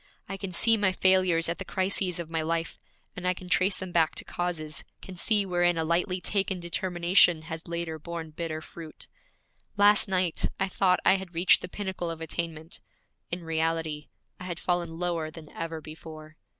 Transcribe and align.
I 0.27 0.35
can 0.35 0.51
see 0.51 0.77
my 0.77 0.91
failures 0.93 1.47
at 1.47 1.59
the 1.59 1.63
crises 1.63 2.17
of 2.17 2.27
my 2.27 2.41
life, 2.41 2.79
and 3.15 3.27
I 3.27 3.35
can 3.35 3.47
trace 3.47 3.77
them 3.77 3.91
back 3.91 4.15
to 4.15 4.25
causes, 4.25 4.83
can 4.99 5.13
see 5.13 5.45
wherein 5.45 5.77
a 5.77 5.83
lightly 5.83 6.19
taken 6.19 6.59
determination 6.59 7.43
has 7.43 7.67
later 7.67 7.99
borne 7.99 8.31
bitter 8.31 8.61
fruit. 8.63 9.07
Last 9.77 10.07
night 10.07 10.47
I 10.59 10.69
thought 10.69 11.01
I 11.05 11.17
had 11.17 11.35
reached 11.35 11.61
the 11.61 11.69
pinnacle 11.69 12.09
of 12.09 12.19
attainment; 12.19 12.81
in 13.29 13.43
reality 13.43 14.07
I 14.39 14.45
had 14.45 14.59
fallen 14.59 14.97
lower 14.97 15.29
than 15.29 15.51
ever 15.51 15.79
before. 15.81 16.35